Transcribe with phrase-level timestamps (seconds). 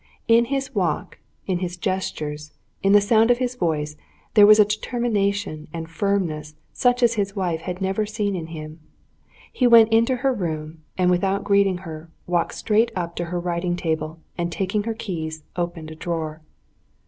[0.27, 3.97] In his walk, in his gestures, in the sound of his voice
[4.33, 8.79] there was a determination and firmness such as his wife had never seen in him.
[9.53, 13.75] He went into her room, and without greeting her, walked straight up to her writing
[13.75, 16.41] table, and taking her keys, opened a drawer.